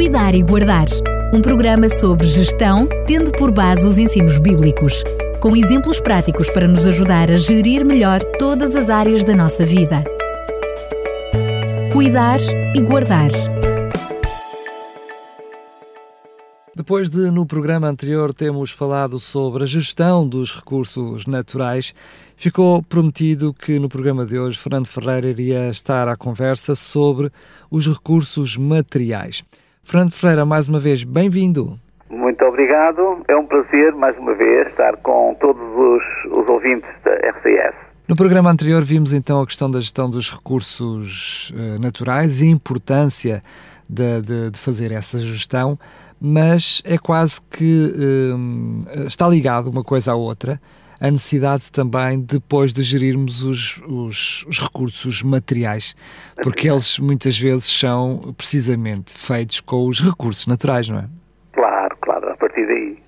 [0.00, 0.86] Cuidar e Guardar.
[1.30, 5.04] Um programa sobre gestão, tendo por base os ensinos bíblicos,
[5.42, 10.02] com exemplos práticos para nos ajudar a gerir melhor todas as áreas da nossa vida.
[11.92, 12.40] Cuidar
[12.74, 13.30] e Guardar.
[16.74, 21.94] Depois de, no programa anterior, termos falado sobre a gestão dos recursos naturais,
[22.36, 27.30] ficou prometido que no programa de hoje Fernando Ferreira iria estar à conversa sobre
[27.70, 29.44] os recursos materiais.
[29.90, 31.76] Fernando Ferreira, mais uma vez, bem-vindo.
[32.08, 33.24] Muito obrigado.
[33.26, 37.74] É um prazer, mais uma vez, estar com todos os, os ouvintes da RCS.
[38.06, 42.50] No programa anterior vimos então a questão da gestão dos recursos uh, naturais e a
[42.50, 43.42] importância
[43.88, 45.76] de, de, de, fazer essa gestão,
[46.20, 50.60] mas é quase que uh, está ligado uma coisa à outra
[51.00, 55.96] a necessidade também depois de gerirmos os, os, os, recursos materiais,
[56.42, 61.08] porque eles muitas vezes são precisamente feitos com os recursos naturais, não é?
[61.52, 62.98] Claro, claro, a partir daí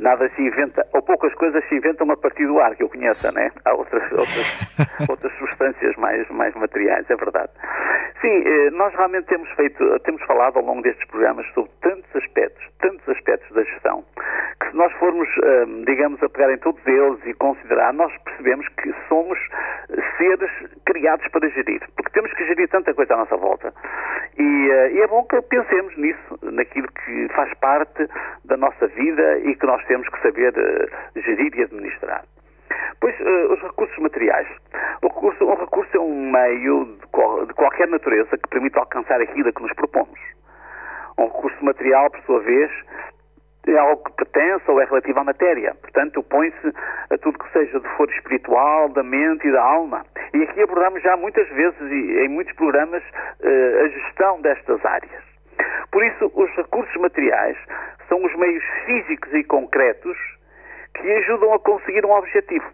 [0.00, 3.30] nada se inventa, ou poucas coisas se inventam a partir do ar, que eu conheça,
[3.32, 3.52] né?
[3.64, 4.76] Há outras, outras,
[5.08, 7.52] outras substâncias mais, mais materiais, é verdade.
[8.20, 12.64] Sim, eh, nós realmente temos feito, temos falado ao longo destes programas sobre tantos aspectos,
[12.80, 14.04] tantos aspectos da gestão,
[14.60, 18.68] que se nós formos, ehm, digamos, a pegar em todos eles e considerar, nós percebemos
[18.68, 19.38] que somos
[20.16, 20.50] seres
[20.84, 23.72] criados para gerir, porque temos que gerir tanta coisa à nossa volta.
[24.40, 28.08] E, eh, e é bom que pensemos nisso, naquilo que faz parte
[28.46, 32.24] da nossa vida e que nós temos que saber uh, gerir e administrar.
[33.00, 34.48] Pois, uh, os recursos materiais.
[35.02, 39.50] O recurso, um recurso é um meio de, de, qualquer natureza que permite alcançar aquilo
[39.50, 40.18] a que nos propomos.
[41.18, 42.70] Um recurso material, por sua vez,
[43.66, 45.74] é algo que pertence ou é relativo à matéria.
[45.74, 46.72] Portanto, opõe-se
[47.10, 50.04] a tudo que seja de foro espiritual, da mente e da alma.
[50.32, 55.30] E aqui abordamos já muitas vezes em muitos programas uh, a gestão destas áreas.
[55.90, 57.56] Por isso, os recursos materiais
[58.08, 60.16] são os meios físicos e concretos
[60.94, 62.66] que ajudam a conseguir um objetivo.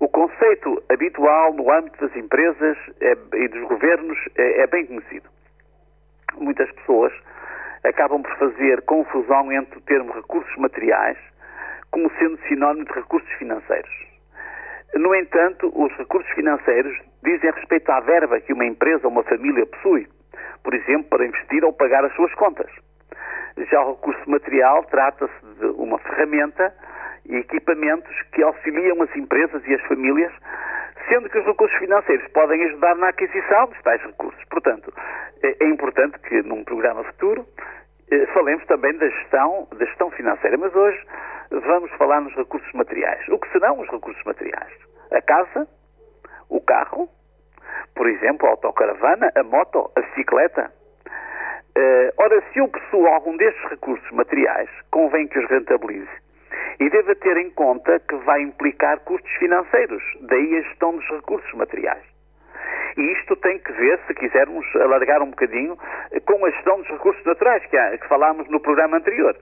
[0.00, 5.28] O conceito habitual no âmbito das empresas é, e dos governos é, é bem conhecido.
[6.36, 7.12] Muitas pessoas
[7.84, 11.18] acabam por fazer confusão entre o termo recursos materiais
[11.90, 13.90] como sendo sinónimo de recursos financeiros.
[14.96, 19.64] No entanto, os recursos financeiros dizem respeito à verba que uma empresa ou uma família
[19.66, 20.08] possui,
[20.64, 22.70] por exemplo, para investir ou pagar as suas contas.
[23.70, 26.74] Já o recurso material trata-se de uma ferramenta
[27.26, 30.32] e equipamentos que auxiliam as empresas e as famílias,
[31.08, 34.42] sendo que os recursos financeiros podem ajudar na aquisição de tais recursos.
[34.50, 34.92] Portanto,
[35.42, 37.46] é, é importante que num programa futuro
[38.32, 41.06] falemos também da gestão, da gestão financeira, mas hoje
[41.50, 43.26] vamos falar nos recursos materiais.
[43.28, 44.72] O que serão os recursos materiais?
[45.12, 45.68] A casa,
[46.48, 47.08] o carro,
[47.94, 50.70] por exemplo, a autocaravana, a moto, a bicicleta,
[51.76, 56.08] Uh, ora, se eu possuo algum destes recursos materiais, convém que os rentabilize
[56.78, 61.52] e deva ter em conta que vai implicar custos financeiros, daí a gestão dos recursos
[61.54, 62.13] materiais.
[62.96, 65.76] E isto tem que ver, se quisermos alargar um bocadinho,
[66.24, 69.36] com a gestão dos recursos naturais, que, há, que falámos no programa anterior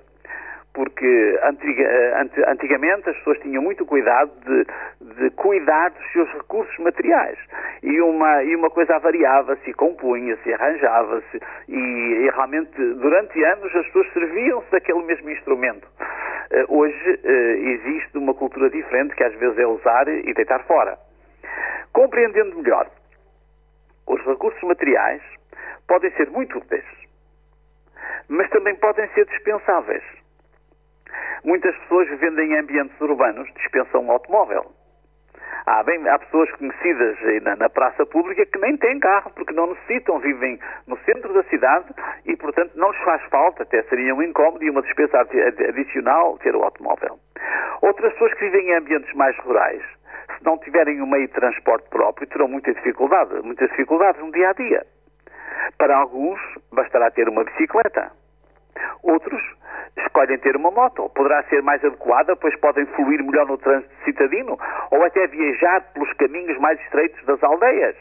[0.74, 7.38] porque antiga, antigamente as pessoas tinham muito cuidado de, de, cuidar dos seus recursos materiais.
[7.82, 14.12] E uma, e uma coisa avariava-se, compunha-se, arranjava-se, e, e, realmente durante anos as pessoas
[14.12, 15.86] serviam-se daquele mesmo instrumento.
[16.50, 20.96] Uh, hoje uh, existe uma cultura diferente que às vezes é usar e deitar fora.
[21.92, 22.88] Compreendendo melhor,
[24.06, 25.22] os recursos materiais
[25.88, 26.84] podem ser muito úteis,
[28.28, 30.02] mas também podem ser dispensáveis.
[31.44, 34.72] Muitas pessoas vivendo em ambientes urbanos dispensam um automóvel.
[35.66, 39.68] Há, bem, há pessoas conhecidas na, na, praça pública que nem têm carro porque não
[39.68, 40.58] necessitam, vivem
[40.88, 41.86] no centro da cidade
[42.26, 46.56] e, portanto, não lhes faz falta, até seria um incómodo e uma despesa adicional ter
[46.56, 47.18] o automóvel.
[47.80, 49.82] Outras pessoas que vivem em ambientes mais rurais,
[50.44, 54.52] não tiverem um meio de transporte próprio, terão muita dificuldade, muitas dificuldades no dia a
[54.52, 54.86] dia.
[55.78, 56.40] Para alguns,
[56.72, 58.10] bastará ter uma bicicleta.
[59.02, 59.40] Outros
[59.96, 61.08] escolhem ter uma moto.
[61.10, 64.58] Poderá ser mais adequada, pois podem fluir melhor no trânsito citadino
[64.90, 67.96] ou até viajar pelos caminhos mais estreitos das aldeias.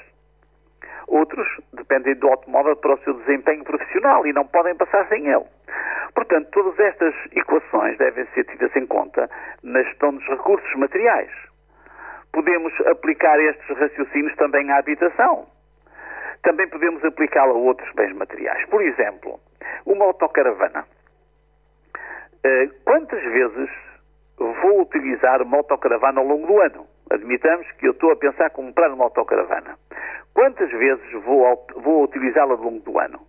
[1.08, 5.46] Outros dependem do automóvel para o seu desempenho profissional e não podem passar sem ele.
[6.14, 9.30] Portanto, todas estas equações devem ser tidas em conta
[9.64, 11.30] na gestão dos recursos materiais.
[12.32, 15.48] Podemos aplicar estes raciocínios também à habitação.
[16.44, 18.68] Também podemos aplicá-la a outros bens materiais.
[18.70, 19.40] Por exemplo,
[19.86, 20.86] uma autocaravana
[22.44, 23.70] eh, quantas vezes
[24.38, 26.88] vou utilizar uma autocaravana ao longo do ano?
[27.12, 29.78] Admitamos que eu estou a pensar comprar uma autocaravana.
[30.34, 33.20] Quantas vezes vou, vou utilizá-la ao longo do ano?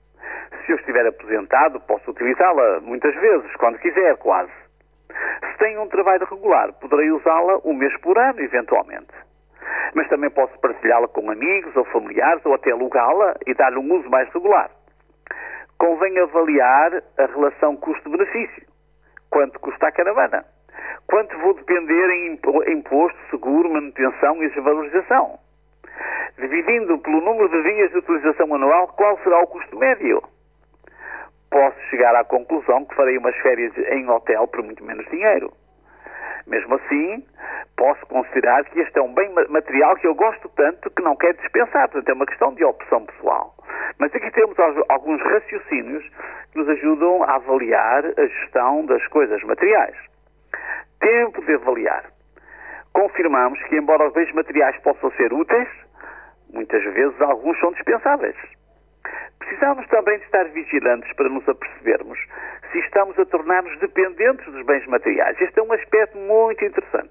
[0.64, 4.52] Se eu estiver aposentado, posso utilizá-la muitas vezes, quando quiser, quase.
[5.62, 9.14] Tenho um trabalho regular, poderei usá-la um mês por ano, eventualmente.
[9.94, 14.10] Mas também posso partilhá-la com amigos ou familiares ou até alugá-la e dar-lhe um uso
[14.10, 14.72] mais regular.
[15.78, 18.64] Convém avaliar a relação custo-benefício.
[19.30, 20.44] Quanto custa a caravana?
[21.06, 25.38] Quanto vou depender em imposto, seguro, manutenção e desvalorização?
[26.38, 30.24] Dividindo pelo número de dias de utilização anual, qual será o custo médio?
[31.52, 35.52] Posso chegar à conclusão que farei umas férias em hotel por muito menos dinheiro.
[36.46, 37.22] Mesmo assim,
[37.76, 41.36] posso considerar que este é um bem material que eu gosto tanto que não quero
[41.36, 41.90] dispensar.
[41.90, 43.54] Portanto, é uma questão de opção pessoal.
[43.98, 44.56] Mas aqui temos
[44.88, 46.02] alguns raciocínios
[46.52, 49.96] que nos ajudam a avaliar a gestão das coisas materiais.
[51.00, 52.06] Tempo de avaliar.
[52.94, 55.68] Confirmamos que, embora os bens materiais possam ser úteis,
[56.50, 58.36] muitas vezes alguns são dispensáveis.
[59.42, 62.18] Precisamos também de estar vigilantes para nos apercebermos
[62.70, 65.36] se estamos a tornar-nos dependentes dos bens materiais.
[65.40, 67.10] Este é um aspecto muito interessante.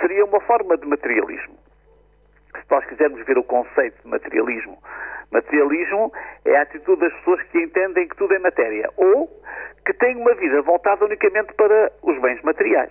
[0.00, 1.56] Seria uma forma de materialismo.
[2.52, 4.76] Se nós quisermos ver o conceito de materialismo,
[5.30, 6.12] materialismo
[6.44, 9.30] é a atitude das pessoas que entendem que tudo é matéria ou
[9.84, 12.90] que têm uma vida voltada unicamente para os bens materiais.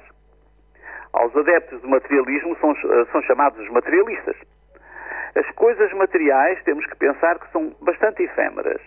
[1.11, 2.73] Aos adeptos do materialismo são,
[3.11, 4.37] são chamados os materialistas.
[5.35, 8.81] As coisas materiais temos que pensar que são bastante efêmeras.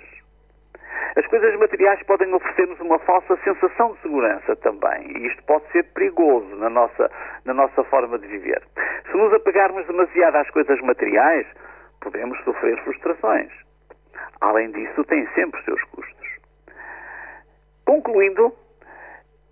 [1.15, 5.85] As coisas materiais podem oferecer-nos uma falsa sensação de segurança também, e isto pode ser
[5.93, 7.11] perigoso na nossa,
[7.45, 8.63] na nossa forma de viver.
[9.11, 11.47] Se nos apegarmos demasiado às coisas materiais,
[12.01, 13.53] podemos sofrer frustrações.
[14.41, 16.29] Além disso, tem sempre os seus custos.
[17.85, 18.55] Concluindo,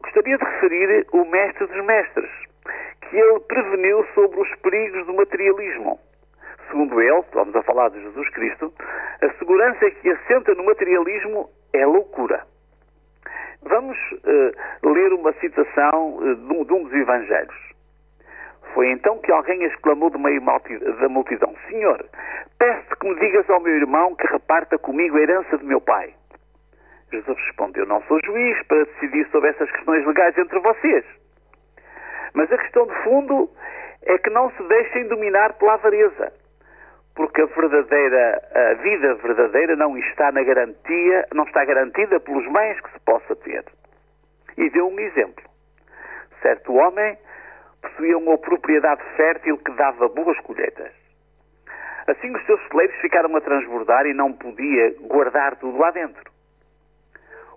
[0.03, 2.31] gostaria de referir o mestre dos mestres,
[3.03, 6.01] que ele preveniu sobre os perigos do materialismo
[6.77, 8.73] segundo ele, estamos a falar de Jesus Cristo,
[9.23, 12.45] a segurança que assenta no materialismo é loucura.
[13.63, 17.57] Vamos uh, ler uma citação uh, de, um, de um dos Evangelhos.
[18.75, 20.43] Foi então que alguém exclamou do meio
[21.01, 22.05] da multidão: Senhor,
[22.59, 26.13] peço-te que me digas ao meu irmão que reparta comigo a herança de meu pai.
[27.11, 31.05] Jesus respondeu: Não sou juiz para decidir sobre essas questões legais entre vocês.
[32.35, 33.49] Mas a questão de fundo
[34.03, 36.33] é que não se deixem dominar pela avareza
[37.17, 42.79] porque a verdadeira a vida verdadeira não está na garantia, não está garantida pelos bens
[42.83, 43.65] que se possa ter.
[44.59, 45.45] E deu um exemplo.
[46.43, 47.19] Certo homem
[47.81, 50.93] possuía uma propriedade fértil que dava boas colheitas.
[52.07, 56.31] Assim os seus celeiros ficaram a transbordar e não podia guardar tudo lá dentro.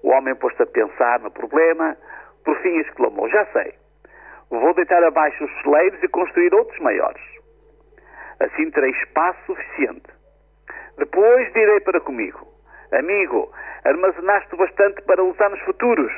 [0.02, 1.98] O homem pôs-se a pensar no problema,
[2.46, 3.74] por fim exclamou: Já sei,
[4.50, 7.39] vou deitar abaixo os celeiros e construir outros maiores
[8.40, 10.08] Assim terei espaço suficiente.
[10.98, 12.48] Depois direi para comigo:
[12.92, 13.52] Amigo,
[13.84, 16.12] armazenaste bastante para usar nos futuros.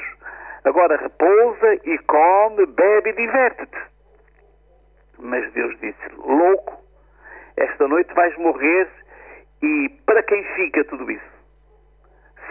[0.63, 3.77] Agora repousa e come, bebe e diverte-te.
[5.19, 6.83] Mas Deus disse: Louco,
[7.57, 8.87] esta noite vais morrer
[9.61, 11.31] e para quem fica tudo isso?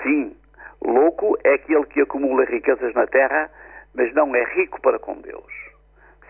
[0.03, 0.37] Sim,
[0.81, 3.51] louco é aquele que acumula riquezas na terra,
[3.95, 5.53] mas não é rico para com Deus.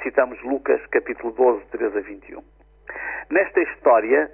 [0.02, 2.59] Citamos Lucas capítulo 12, 13 a 21.
[3.30, 4.28] Nesta história,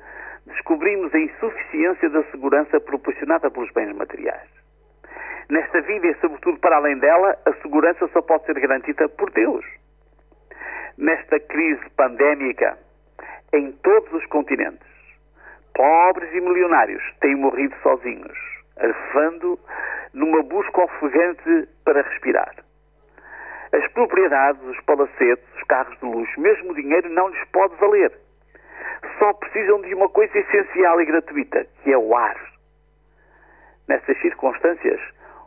[0.46, 4.48] descobrimos a insuficiência da segurança proporcionada pelos bens materiais.
[5.50, 9.64] Nesta vida e, sobretudo, para além dela, a segurança só pode ser garantida por Deus.
[10.96, 12.78] Nesta crise pandémica,
[13.52, 14.88] em todos os continentes,
[15.74, 18.38] pobres e milionários têm morrido sozinhos,
[18.78, 19.60] arfando
[20.14, 22.54] numa busca ofegante para respirar.
[23.72, 28.25] As propriedades, os palacetes, os carros de luxo, mesmo o dinheiro não lhes pode valer
[29.18, 32.36] só precisam de uma coisa essencial e gratuita, que é o ar.
[33.88, 35.00] Nessas circunstâncias,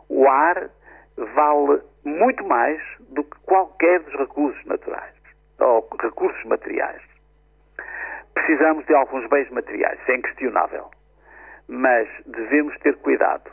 [0.08, 0.70] o ar
[1.16, 5.14] vale muito mais do que qualquer dos recursos naturais
[5.58, 7.02] ou recursos materiais.
[8.34, 10.90] Precisamos de alguns bens materiais, isso é inquestionável.
[11.68, 13.50] Mas devemos ter cuidado.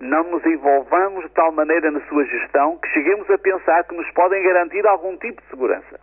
[0.00, 4.10] Não nos envolvamos de tal maneira na sua gestão que cheguemos a pensar que nos
[4.10, 6.00] podem garantir algum tipo de segurança.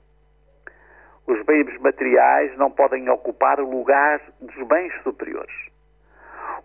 [1.54, 5.54] Bens materiais não podem ocupar o lugar dos bens superiores.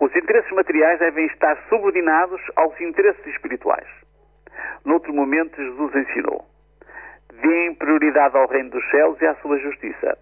[0.01, 3.87] Os interesses materiais devem estar subordinados aos interesses espirituais.
[4.87, 6.43] Noutro momento, Jesus ensinou:
[7.43, 10.17] Deem prioridade ao reino dos céus e à sua justiça,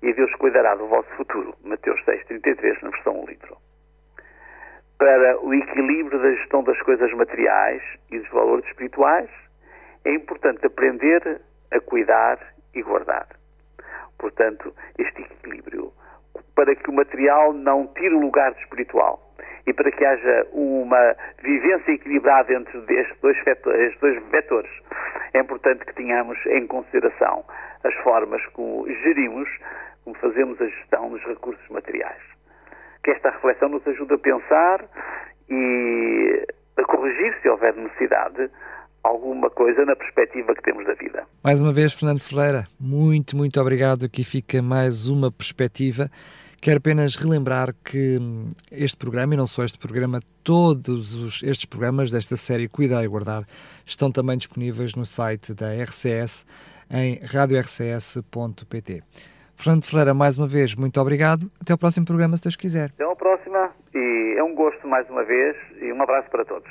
[0.00, 1.52] e Deus cuidará do vosso futuro.
[1.64, 3.56] Mateus 6,33, na versão 1 livro.
[4.96, 9.28] Para o equilíbrio da gestão das coisas materiais e dos valores espirituais,
[10.04, 11.40] é importante aprender
[11.72, 12.38] a cuidar
[12.72, 13.26] e guardar
[14.24, 15.92] portanto, este equilíbrio,
[16.54, 19.20] para que o material não tire o lugar do espiritual
[19.66, 24.70] e para que haja uma vivência equilibrada entre estes dois, estes dois vetores,
[25.34, 27.44] é importante que tenhamos em consideração
[27.84, 29.48] as formas como gerimos,
[30.04, 32.22] como fazemos a gestão dos recursos materiais.
[33.02, 34.86] Que esta reflexão nos ajude a pensar
[35.50, 36.46] e
[36.78, 38.50] a corrigir, se houver necessidade,
[39.04, 41.24] alguma coisa na perspectiva que temos da vida.
[41.42, 44.06] Mais uma vez, Fernando Ferreira, muito, muito obrigado.
[44.06, 46.10] Aqui fica mais uma perspectiva.
[46.60, 48.18] Quero apenas relembrar que
[48.72, 53.06] este programa, e não só este programa, todos os, estes programas desta série Cuidar e
[53.06, 53.44] Guardar
[53.84, 56.46] estão também disponíveis no site da RCS
[56.90, 59.02] em radiorcs.pt.
[59.54, 61.50] Fernando Ferreira, mais uma vez, muito obrigado.
[61.60, 62.90] Até ao próximo programa, se Deus quiser.
[62.94, 66.70] Até à próxima e é um gosto mais uma vez e um abraço para todos.